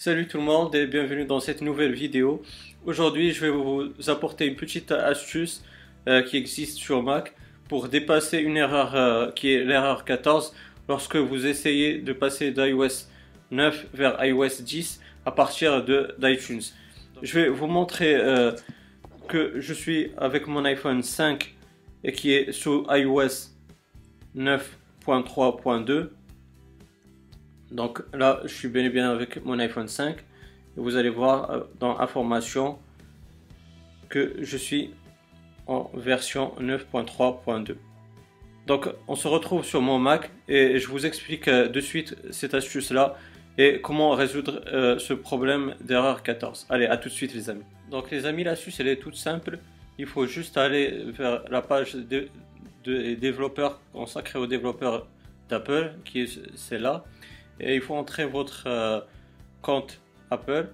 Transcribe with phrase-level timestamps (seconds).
[0.00, 2.40] Salut tout le monde et bienvenue dans cette nouvelle vidéo.
[2.86, 5.64] Aujourd'hui, je vais vous apporter une petite astuce
[6.06, 7.34] euh, qui existe sur Mac
[7.68, 10.54] pour dépasser une erreur euh, qui est l'erreur 14
[10.88, 13.08] lorsque vous essayez de passer d'iOS
[13.50, 16.62] 9 vers iOS 10 à partir d'iTunes.
[17.20, 18.52] Je vais vous montrer euh,
[19.26, 21.56] que je suis avec mon iPhone 5
[22.04, 23.50] et qui est sous iOS
[24.36, 26.10] 9.3.2
[27.70, 30.16] donc là, je suis bien et bien avec mon iPhone 5.
[30.16, 30.22] Et
[30.76, 32.78] vous allez voir euh, dans Information
[34.08, 34.90] que je suis
[35.66, 37.76] en version 9.3.2.
[38.66, 42.54] Donc on se retrouve sur mon Mac et je vous explique euh, de suite cette
[42.54, 43.16] astuce là
[43.58, 46.66] et comment résoudre euh, ce problème d'erreur 14.
[46.70, 47.64] Allez, à tout de suite les amis.
[47.90, 49.58] Donc les amis, l'astuce elle est toute simple.
[49.98, 52.28] Il faut juste aller vers la page de,
[52.84, 55.06] de développeurs consacrée aux développeurs
[55.48, 57.04] d'Apple qui est celle-là
[57.60, 59.00] et il faut entrer votre euh,
[59.62, 60.68] compte Apple.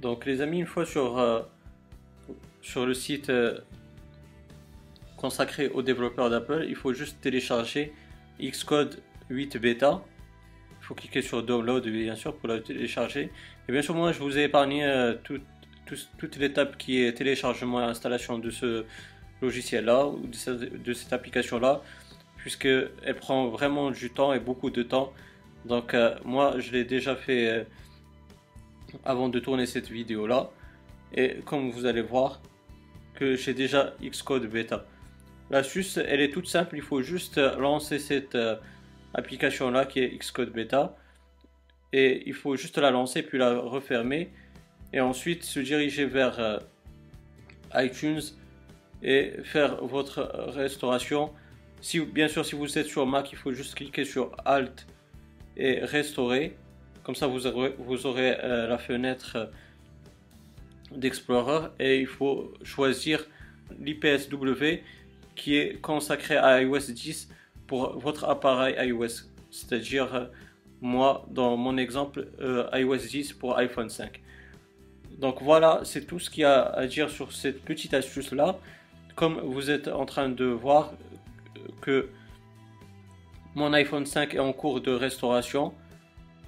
[0.00, 1.40] Donc les amis, une fois sur, euh,
[2.62, 3.58] sur le site euh,
[5.16, 7.92] consacré aux développeurs d'Apple, il faut juste télécharger
[8.40, 9.00] Xcode
[9.30, 10.02] 8 Beta.
[10.80, 13.30] Il faut cliquer sur Download bien sûr pour la télécharger.
[13.68, 18.38] Et bien sûr moi je vous ai épargné toute l'étape qui est téléchargement et installation
[18.38, 18.84] de ce
[19.42, 21.82] logiciel là ou de cette, de cette application là
[22.38, 25.12] puisqu'elle prend vraiment du temps et beaucoup de temps
[25.64, 27.64] donc euh, moi je l'ai déjà fait euh,
[29.04, 30.50] avant de tourner cette vidéo là.
[31.14, 32.40] Et comme vous allez voir
[33.14, 34.86] que j'ai déjà Xcode bêta.
[35.50, 38.56] L'astuce elle est toute simple, il faut juste lancer cette euh,
[39.14, 40.96] application là qui est Xcode bêta.
[41.92, 44.30] Et il faut juste la lancer puis la refermer.
[44.92, 46.60] Et ensuite se diriger vers
[47.74, 48.22] iTunes
[49.02, 50.22] et faire votre
[50.54, 51.30] restauration.
[51.80, 54.86] Si, bien sûr si vous êtes sur Mac il faut juste cliquer sur Alt
[55.58, 56.56] et restaurer.
[57.02, 59.46] Comme ça, vous aurez, vous aurez euh, la fenêtre euh,
[60.92, 63.26] d'Explorer et il faut choisir
[63.80, 64.82] l'IPSW
[65.34, 67.28] qui est consacré à iOS 10
[67.66, 69.26] pour votre appareil iOS.
[69.50, 70.24] C'est-à-dire, euh,
[70.80, 72.28] moi, dans mon exemple,
[72.72, 74.20] iOS 10 pour iPhone 5.
[75.18, 78.58] Donc voilà, c'est tout ce qu'il y a à dire sur cette petite astuce-là.
[79.16, 80.92] Comme vous êtes en train de voir
[81.80, 82.08] que
[83.58, 85.74] mon iPhone 5 est en cours de restauration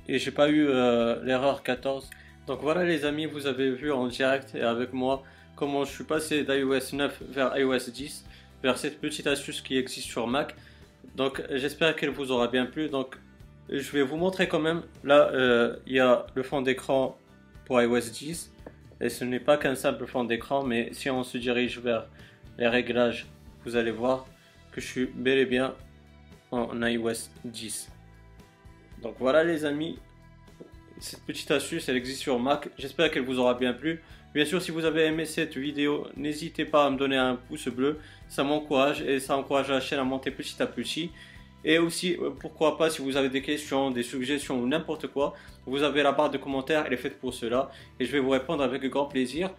[0.07, 2.09] et j'ai pas eu euh, l'erreur 14.
[2.47, 5.25] Donc voilà les amis, vous avez vu en direct et avec moi
[5.57, 8.25] comment je suis passé d'iOS 9 vers iOS 10
[8.63, 10.55] vers cette petite astuce qui existe sur Mac.
[11.17, 12.89] Donc j'espère qu'elle vous aura bien plu.
[12.89, 13.17] Donc
[13.69, 14.83] je vais vous montrer quand même.
[15.03, 17.19] Là euh, il y a le fond d'écran
[17.65, 18.53] pour iOS 10
[19.01, 22.07] et ce n'est pas qu'un simple fond d'écran mais si on se dirige vers
[22.57, 23.27] les réglages
[23.65, 24.27] vous allez voir
[24.71, 25.75] que je suis bel et bien
[26.51, 27.91] en iOS 10.
[29.03, 29.99] Donc voilà les amis,
[30.99, 34.03] cette petite astuce elle existe sur Mac, j'espère qu'elle vous aura bien plu.
[34.35, 37.69] Bien sûr si vous avez aimé cette vidéo, n'hésitez pas à me donner un pouce
[37.69, 41.11] bleu, ça m'encourage et ça encourage la chaîne à monter petit à petit.
[41.65, 45.35] Et aussi, euh, pourquoi pas, si vous avez des questions, des suggestions ou n'importe quoi,
[45.67, 47.71] vous avez la barre de commentaires, elle est faite pour cela.
[47.99, 49.51] Et je vais vous répondre avec grand plaisir.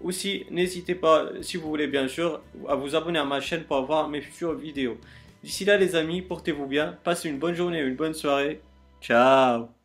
[0.00, 3.76] Aussi, n'hésitez pas, si vous voulez bien sûr, à vous abonner à ma chaîne pour
[3.76, 4.98] avoir mes futures vidéos.
[5.42, 8.60] D'ici là les amis, portez-vous bien, passez une bonne journée, une bonne soirée.
[9.00, 9.77] Ciao